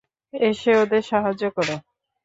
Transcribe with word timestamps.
এসে 0.33 0.71
ওদের 0.83 1.03
সাহায্য 1.03 1.43
করো। 1.57 1.75